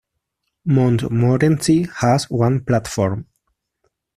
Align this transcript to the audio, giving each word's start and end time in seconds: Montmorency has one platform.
Montmorency 0.65 1.87
has 1.97 2.27
one 2.27 2.65
platform. 2.65 3.27